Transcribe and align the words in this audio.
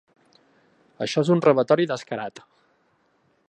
Això 1.05 1.23
és 1.25 1.29
un 1.35 1.43
robatori 1.47 1.87
descarat. 1.93 2.45